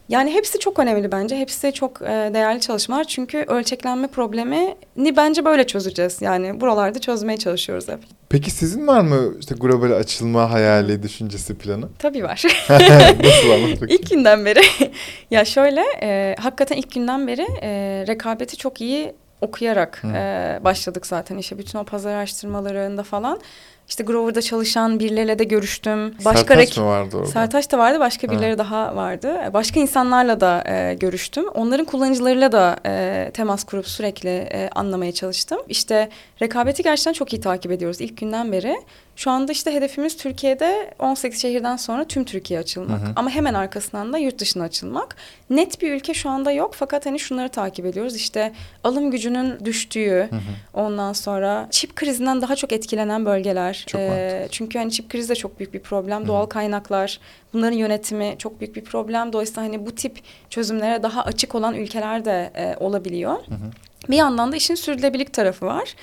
[0.08, 1.36] Yani hepsi çok önemli bence.
[1.36, 3.04] Hepsi çok e, değerli çalışmalar.
[3.04, 4.76] Çünkü ölçeklenme problemini
[5.16, 6.22] bence böyle çözeceğiz.
[6.22, 7.98] Yani buralarda çözmeye çalışıyoruz hep.
[8.28, 11.88] Peki sizin var mı işte global açılma hayali, düşüncesi, planı?
[11.98, 12.42] Tabii var.
[12.70, 13.88] Nasıl anlat bakayım?
[13.88, 14.60] İlk günden beri
[15.30, 20.08] ya şöyle e, hakikaten ilk günden beri e, rekabeti çok iyi okuyarak Hı.
[20.08, 23.40] e, başladık zaten işte bütün o pazar araştırmalarında falan.
[23.88, 26.14] İşte Grover'da çalışan birileriyle de görüştüm.
[26.24, 27.30] Başka Sertaç mı vardı orada?
[27.30, 28.32] Sertaç da vardı, başka Ha.
[28.32, 29.38] birileri daha vardı.
[29.54, 31.48] Başka insanlarla da e, görüştüm.
[31.48, 35.58] Onların kullanıcılarıyla da e, temas kurup sürekli e, anlamaya çalıştım.
[35.68, 36.08] İşte
[36.42, 38.76] rekabeti gerçekten çok iyi takip ediyoruz ilk günden beri.
[39.16, 43.00] Şu anda işte hedefimiz Türkiye'de 18 şehirden sonra tüm Türkiye açılmak.
[43.00, 43.12] Hı hı.
[43.16, 45.16] Ama hemen arkasından da yurt dışına açılmak.
[45.50, 48.16] Net bir ülke şu anda yok fakat hani şunları takip ediyoruz.
[48.16, 48.52] İşte
[48.84, 50.40] alım gücünün düştüğü, Hı hı.
[50.74, 53.75] ondan sonra çip krizinden daha çok etkilenen bölgeler.
[53.86, 54.48] Çok Ee, mantıklı.
[54.52, 56.22] çünkü hani çip krizi de çok büyük bir problem.
[56.22, 56.26] Hı.
[56.26, 57.20] Doğal kaynaklar,
[57.52, 59.32] bunların yönetimi çok büyük bir problem.
[59.32, 60.18] Dolayısıyla hani bu tip
[60.50, 63.32] çözümlere daha açık olan ülkeler de e, olabiliyor.
[63.32, 63.70] Hı hı.
[64.10, 65.94] Bir yandan da işin sürdürülebilirlik tarafı var.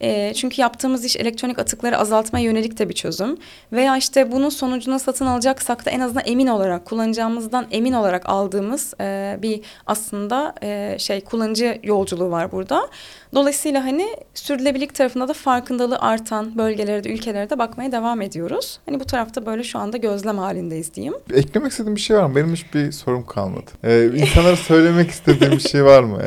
[0.00, 3.36] E, çünkü yaptığımız iş elektronik atıkları azaltmaya yönelik de bir çözüm.
[3.72, 8.94] Veya işte bunun sonucunu satın alacaksak da en azından emin olarak, kullanacağımızdan emin olarak aldığımız
[9.00, 12.88] e, bir aslında e, şey kullanıcı yolculuğu var burada.
[13.34, 18.78] Dolayısıyla hani sürdürülebilirlik tarafında da farkındalığı artan bölgelere de ülkelere de bakmaya devam ediyoruz.
[18.86, 21.14] Hani bu tarafta böyle şu anda gözlem halindeyiz diyeyim.
[21.34, 22.36] Eklemek istediğim bir şey var mı?
[22.36, 23.70] Benim hiçbir sorum kalmadı.
[23.84, 26.18] Ee, insanlara söylemek istediğim bir şey var mı?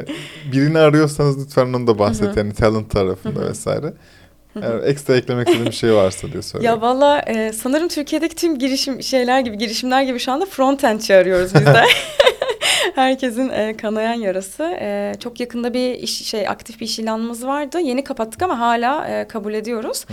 [0.52, 2.38] Birini arıyorsanız lütfen onu da bahset.
[2.38, 3.94] Yani talent tarafında vesaire.
[4.62, 6.76] Eğer ekstra eklemek istediğim bir şey varsa diye soruyorum.
[6.76, 11.54] Ya valla e, sanırım Türkiye'deki tüm girişim şeyler gibi girişimler gibi şu anda front-end arıyoruz
[11.56, 11.84] biz de.
[12.96, 14.64] Herkesin e, kanayan yarası.
[14.64, 17.80] E, çok yakında bir iş şey aktif bir iş ilanımız vardı.
[17.80, 20.06] Yeni kapattık ama hala e, kabul ediyoruz.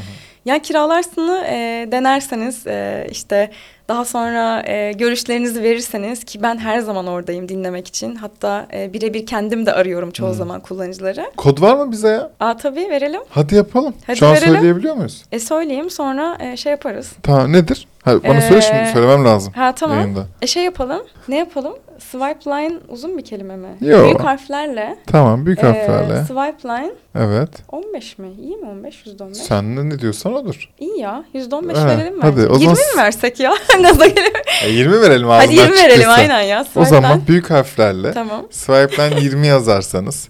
[0.45, 3.51] Yani kiralarsını e, denerseniz e, işte
[3.89, 8.15] Daha sonra e, görüşlerinizi verirseniz ki ben her zaman oradayım dinlemek için.
[8.15, 10.35] Hatta e, birebir kendim de arıyorum çoğu Hmm.
[10.37, 11.31] zaman kullanıcıları.
[11.37, 12.31] Kod var mı bize ya?
[12.41, 13.21] Aa tabii verelim.
[13.31, 13.95] Hadi yapalım.
[14.07, 14.55] Hadi Şu an verelim.
[14.55, 15.25] söyleyebiliyor muyuz?
[15.33, 17.13] E söyleyeyim sonra e, şey yaparız.
[17.23, 17.87] Tamam nedir?
[18.05, 19.99] Ha, bana Ee, söyle şimdi söylemem lazım Ha tamam.
[19.99, 20.27] yayında.
[20.43, 21.03] E şey yapalım.
[21.29, 21.75] Ne yapalım?
[22.11, 23.69] Swipe line uzun bir kelime mi?
[23.81, 24.05] Yo.
[24.05, 24.97] Büyük harflerle.
[25.07, 26.25] Tamam büyük e, harflerle.
[26.25, 27.49] swipe line Evet.
[27.73, 28.29] 15 mi?
[28.43, 29.07] İyi mi 15?
[29.07, 29.35] %15?
[29.35, 30.69] Sen de ne diyorsan odur.
[30.79, 31.25] İyi ya.
[31.35, 32.23] %15 Ha, verelim mi?
[32.23, 33.53] hadi, o 20 zaman- mi versek ya?
[33.83, 34.33] Gaza gelelim.
[34.65, 36.13] E, 20 verelim ağzından Hadi 20 verelim çıktıysa.
[36.13, 36.61] aynen ya.
[36.61, 37.29] O Swipe zaman line.
[37.29, 38.47] büyük harflerle Tamam.
[38.51, 40.29] swipe'den 20 yazarsanız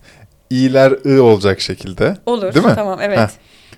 [0.51, 2.17] i'ler i olacak şekilde.
[2.27, 2.55] Olur.
[2.55, 2.73] Değil mi?
[2.75, 3.19] Tamam evet.
[3.19, 3.29] Heh.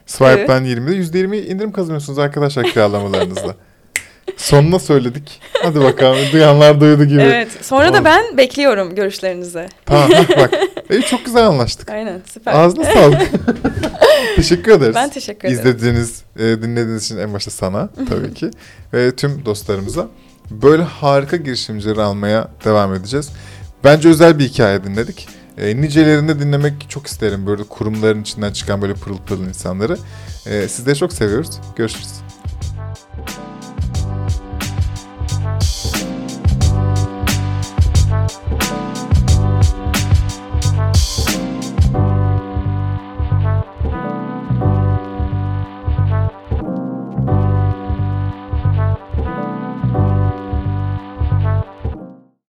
[0.06, 3.54] Swipe'den 20'de %20 indirim kazanıyorsunuz arkadaşlar kiralamalarınızda.
[4.36, 5.40] Sonuna söyledik.
[5.62, 7.20] Hadi bakalım duyanlar duydu gibi.
[7.20, 7.48] Evet.
[7.62, 8.00] Sonra Tamam.
[8.00, 9.68] da ben bekliyorum görüşlerinizi.
[9.86, 10.54] Tamam bak.
[10.90, 11.90] E, çok güzel anlaştık.
[11.90, 12.54] Aynen süper.
[12.54, 13.22] Ağzına sağlık.
[14.36, 14.94] Teşekkür ederiz.
[14.94, 15.60] Ben teşekkür ederim.
[15.60, 18.50] İzlediğiniz, e, dinlediğiniz için en başta sana tabii ki
[18.92, 20.08] ve tüm dostlarımıza
[20.50, 23.30] böyle harika girişimcileri almaya devam edeceğiz.
[23.84, 25.28] Bence özel bir hikaye dinledik.
[25.58, 29.98] E, nicelerini dinlemek çok isterim böyle kurumların içinden çıkan böyle pırıl pırıl insanları.
[30.46, 31.50] E, sizleri çok seviyoruz.
[31.76, 32.08] Görüşürüz.